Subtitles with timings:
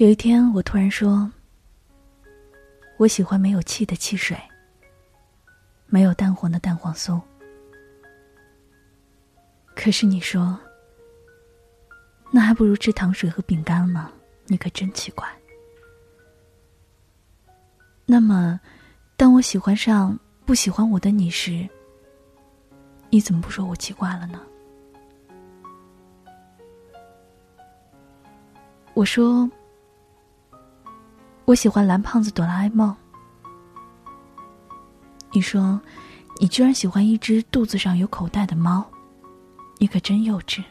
[0.00, 1.30] 有一天，我突然说
[2.96, 4.34] ：“我喜欢没有气的汽水，
[5.88, 7.20] 没有蛋黄的蛋黄酥。”
[9.76, 10.58] 可是你说
[12.32, 14.10] ：“那还不如吃糖水和饼干呢。”
[14.48, 15.28] 你可真奇怪。
[18.06, 18.58] 那么，
[19.18, 21.68] 当我喜欢上不喜欢我的你时，
[23.10, 24.40] 你怎么不说我奇怪了呢？
[28.94, 29.46] 我说。
[31.50, 32.94] 我喜欢蓝胖子哆啦 A 梦。
[35.32, 35.80] 你说，
[36.38, 38.86] 你居然喜欢一只肚子上有口袋的猫，
[39.78, 40.62] 你可真幼稚。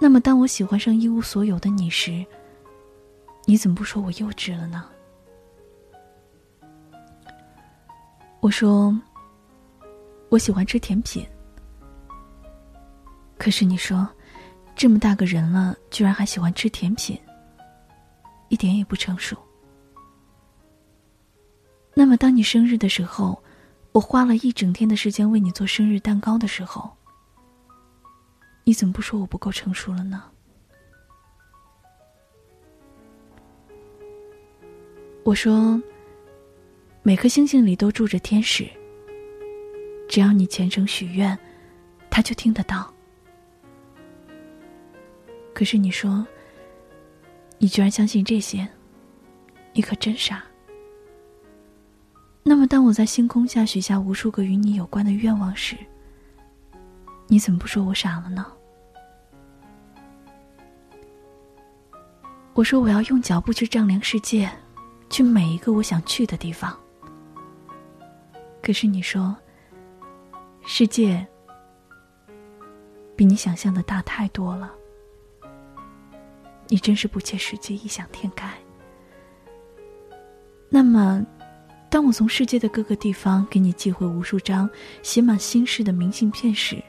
[0.00, 2.24] 那么，当我喜欢上一无所有的你时，
[3.44, 4.86] 你怎么不说我幼稚了呢？
[8.40, 8.98] 我说，
[10.30, 11.28] 我喜欢吃甜品。
[13.36, 14.08] 可是你说，
[14.74, 17.20] 这么大个人了，居然还喜欢吃甜品。
[18.48, 19.36] 一点也不成熟。
[21.94, 23.42] 那么，当你生日的时候，
[23.92, 26.90] 我花了一整天的时间为你做生日蛋糕的时候，
[28.64, 30.24] 你怎么不说我不够成熟了呢？
[35.22, 35.80] 我说，
[37.02, 38.68] 每颗星星里都住着天使，
[40.08, 41.38] 只要你虔诚许愿，
[42.10, 42.92] 他就听得到。
[45.54, 46.26] 可是你说。
[47.64, 48.68] 你居然相信这些，
[49.72, 50.44] 你可真傻。
[52.42, 55.74] 那么，当我在星空下许下无数个与你有关的愿望时，
[57.26, 58.46] 你怎么不说我傻了呢？
[62.52, 64.46] 我说我要用脚步去丈量世界，
[65.08, 66.78] 去每一个我想去的地方。
[68.60, 69.34] 可是你说，
[70.66, 71.26] 世界
[73.16, 74.70] 比你想象的大太多了。
[76.74, 78.52] 你真是不切实际、异想天开。
[80.68, 81.24] 那么，
[81.88, 84.68] 当我从世界的各个地方给你寄回无数张
[85.00, 86.82] 写满心事的明信片时，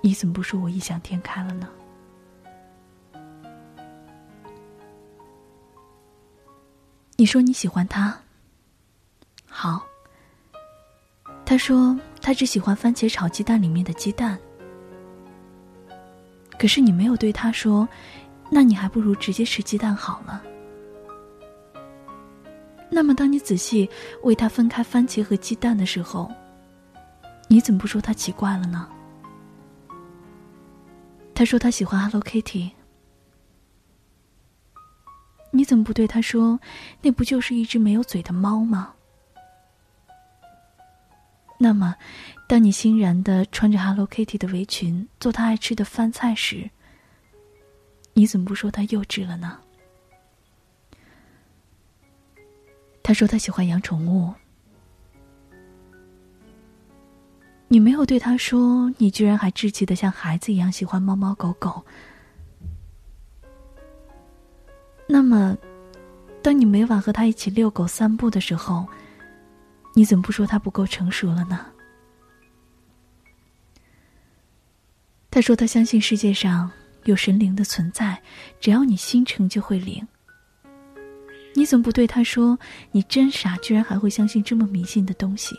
[0.00, 1.68] 你怎么不说我异想天开了呢？
[7.16, 8.16] 你说你喜欢他，
[9.48, 9.84] 好。
[11.44, 14.38] 他说他只喜欢番茄炒鸡蛋里面的鸡蛋，
[16.56, 17.88] 可是你没有对他说。
[18.50, 20.42] 那你还不如直接吃鸡蛋好了。
[22.90, 23.88] 那么，当你仔细
[24.24, 26.30] 为他分开番茄和鸡蛋的时候，
[27.48, 28.88] 你怎么不说他奇怪了呢？
[31.32, 32.72] 他说他喜欢 Hello Kitty，
[35.52, 36.58] 你怎么不对他说，
[37.00, 38.94] 那不就是一只没有嘴的猫吗？
[41.58, 41.94] 那么，
[42.48, 46.70] 当你欣然的穿着 Hello Kitty 的围裙做他爱吃的饭菜时，
[48.12, 49.58] 你怎么不说他幼稚了呢？
[53.02, 54.32] 他说他喜欢养宠物，
[57.66, 61.84] 你没有对他说，你居然还稚气的像孩子一样喜欢猫猫狗狗。
[65.08, 65.56] 那么，
[66.42, 68.86] 当你每晚和他一起遛狗散步的时候，
[69.94, 71.66] 你怎么不说他不够成熟了呢？
[75.30, 76.70] 他说他相信世界上。
[77.04, 78.20] 有神灵的存在，
[78.60, 80.06] 只要你心诚就会灵。
[81.54, 82.58] 你怎么不对他说
[82.92, 85.56] ：“你真傻，居然还会相信这么迷信的东西？”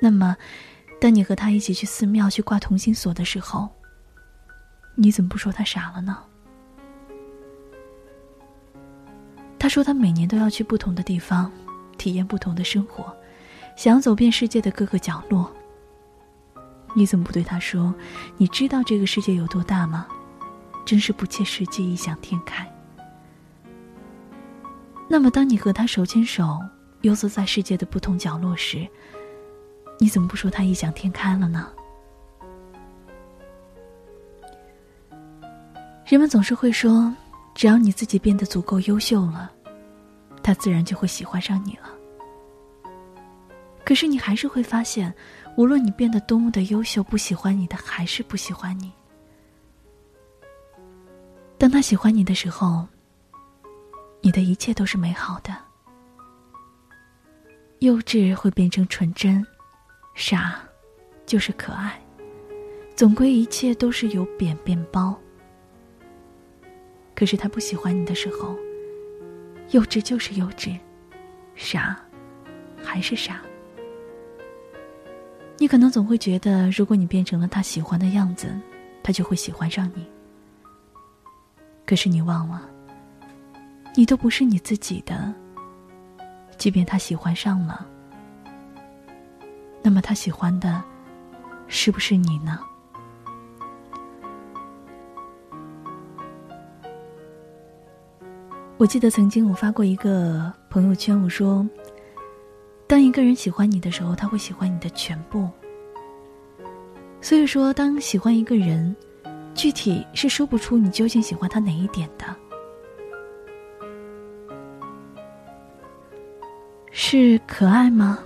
[0.00, 0.36] 那么，
[1.00, 3.68] 当你和他一起去寺庙去挂同心锁的时候，
[4.94, 6.18] 你怎么不说他傻了呢？
[9.58, 11.50] 他说他每年都要去不同的地方，
[11.96, 13.12] 体验不同的生活，
[13.76, 15.52] 想走遍世界的各个角落。
[16.98, 17.94] 你怎么不对他说？
[18.36, 20.04] 你知道这个世界有多大吗？
[20.84, 22.68] 真是不切实际，异想天开。
[25.08, 26.58] 那么，当你和他手牵手
[27.02, 28.84] 游走在世界的不同角落时，
[30.00, 31.68] 你怎么不说他异想天开了呢？
[36.04, 37.14] 人们总是会说，
[37.54, 39.48] 只要你自己变得足够优秀了，
[40.42, 41.88] 他自然就会喜欢上你了。
[43.84, 45.14] 可是，你还是会发现。
[45.58, 48.92] 无论你变得多么的优秀，不喜欢你的还是不喜欢你。
[51.58, 52.86] 当他喜欢你的时候，
[54.20, 55.52] 你的一切都是美好的。
[57.80, 59.44] 幼稚会变成纯真，
[60.14, 60.60] 傻
[61.26, 62.00] 就是可爱，
[62.94, 65.18] 总归一切都是由扁变包。
[67.16, 68.56] 可是他不喜欢你的时候，
[69.70, 70.78] 幼稚就是幼稚，
[71.56, 72.00] 傻
[72.80, 73.42] 还是傻。
[75.60, 78.48] 你可能总会觉得，如果你变成了他喜欢的样子，
[79.02, 80.06] 他就会喜欢上你。
[81.84, 82.68] 可是你忘了，
[83.96, 85.34] 你都不是你自己的。
[86.56, 87.86] 即便他喜欢上了，
[89.82, 90.82] 那么他喜欢的，
[91.66, 92.60] 是不是你呢？
[98.76, 101.66] 我记得曾经我发过一个朋友圈，我说：
[102.88, 105.46] 当一个人喜欢你的时候，他会喜欢你的全部。
[107.20, 108.96] 所以说，当喜欢一个人，
[109.54, 112.24] 具体是说不出你究竟喜欢他哪一点的。
[116.90, 118.18] 是可爱吗？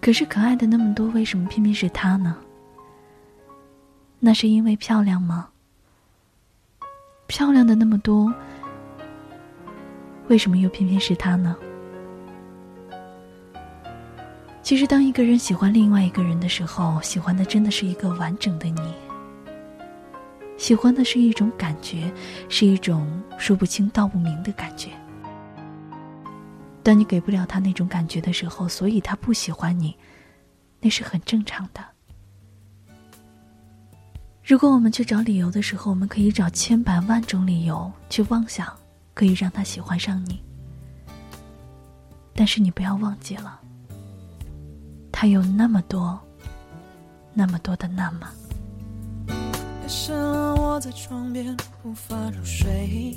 [0.00, 2.38] 可是可爱的那么多，为什么偏偏是他呢？
[4.18, 5.48] 那是因为漂亮吗？
[7.26, 8.32] 漂亮的那么多，
[10.28, 11.54] 为什么又偏偏是他呢？
[14.66, 18.92] 其实，当一个人喜欢另外一个人的时候，喜欢的真的是一个完整的你。
[20.58, 22.12] 喜欢的是一种感觉，
[22.48, 23.06] 是一种
[23.38, 24.90] 说不清道不明的感觉。
[26.82, 29.96] 当你给不了他那种感觉的时候，所以他不喜欢你，
[30.80, 31.80] 那是很正常的。
[34.42, 38.66] 如果我们去找理由的时候，我们可以找千百万种理由去妄想，
[39.14, 40.42] 可以让他喜欢上你。
[42.34, 43.60] 但是你不要忘记了。
[45.18, 46.20] 他有那么多，
[47.32, 48.28] 那么多的那么。
[49.28, 53.16] 夜深了，我在床边无法入睡，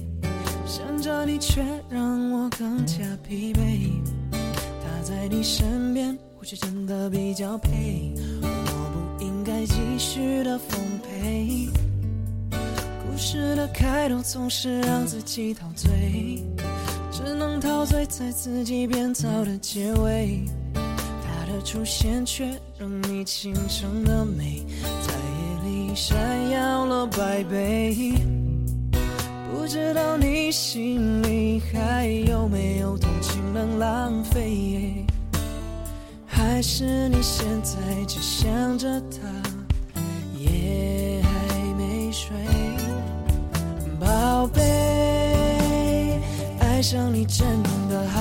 [0.65, 3.91] 想着你却让我更加疲惫。
[4.31, 8.13] 他在你身边，或许真的比较配。
[8.41, 11.67] 我不应该继续的奉陪。
[12.49, 16.41] 故事的开头总是让自己陶醉，
[17.11, 20.45] 只能陶醉在自己编造的结尾。
[21.61, 22.45] 出现却
[22.77, 24.63] 让你倾城的美
[25.05, 28.13] 在夜里闪耀了百倍。
[29.51, 35.05] 不知道你心里还有没有同情能浪费？
[36.25, 37.77] 还是你现在
[38.07, 39.27] 只想着他，
[40.37, 41.29] 夜还
[41.77, 42.35] 没睡？
[43.99, 46.19] 宝贝，
[46.59, 47.45] 爱上你真
[47.89, 48.19] 的好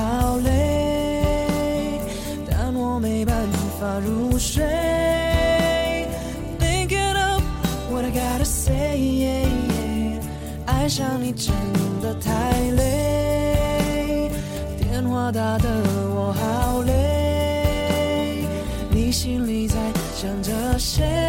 [15.30, 15.68] 打得
[16.14, 18.44] 我好累，
[18.88, 19.76] 你心里在
[20.14, 21.27] 想着谁？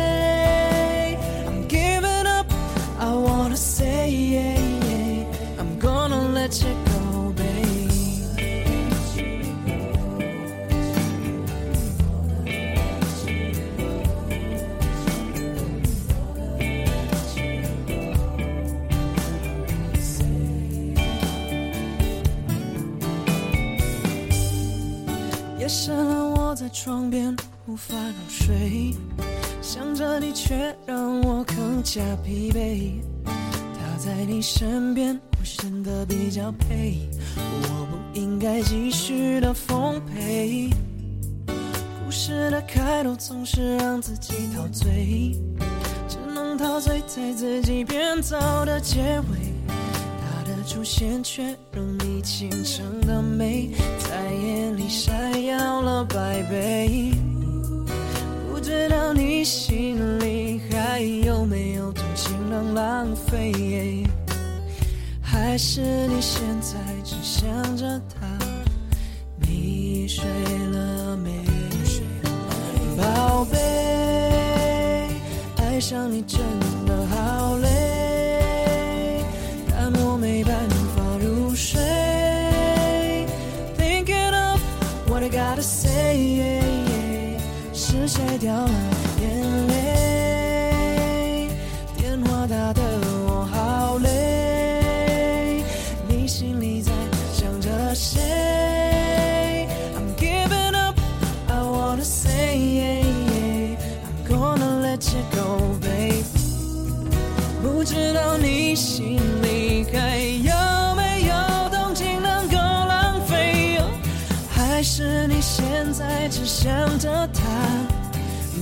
[26.72, 27.36] 床边
[27.68, 28.96] 无法入睡，
[29.62, 32.94] 想着你却让我更加疲惫。
[33.26, 37.10] 他在你身边，我显得比较配。
[37.38, 40.70] 我不应该继续的奉陪。
[41.48, 45.36] 故事的开头总是让自己陶醉，
[46.08, 49.49] 只能陶醉在自己编造的结尾。
[50.70, 53.72] 出现却让你倾城的美。
[53.98, 57.12] 在夜里闪耀了百倍，
[58.48, 64.06] 不知道你心里还有没有同情能浪费？
[65.24, 68.28] 还是你现在只想着他？
[69.40, 70.24] 你睡
[70.72, 71.32] 了没？
[72.96, 73.58] 宝贝，
[75.58, 76.40] 爱上你真
[105.00, 106.26] gonna let you go，babe。
[107.62, 110.60] 不知道你心里还有。
[114.82, 117.42] 是你现在只想着他，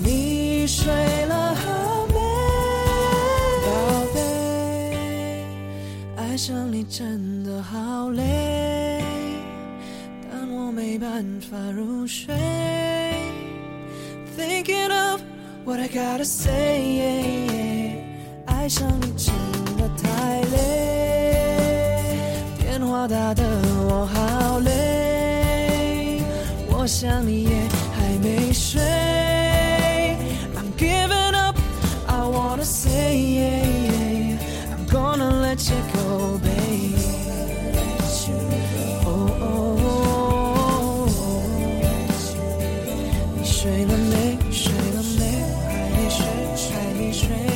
[0.03, 0.91] 你睡
[1.25, 1.55] 了
[2.09, 2.15] 没？
[3.63, 3.69] 宝
[4.13, 5.45] 贝，
[6.17, 9.03] 爱上你真的好累，
[10.29, 12.35] 但我没办法入睡。
[14.35, 15.16] Thinking of
[15.67, 16.79] What I gotta say?
[16.95, 17.99] yeah,
[18.45, 19.35] 爱上你真
[19.75, 22.15] 的太累，
[22.57, 23.43] 电话打的
[23.89, 26.21] 我好累，
[26.69, 28.81] 我想你也还没睡。
[30.55, 31.57] I'm giving up,
[32.07, 34.39] I wanna say yeah,
[34.71, 36.95] I'm gonna let you go, babe.
[39.05, 39.33] Oh。
[47.17, 47.46] strange.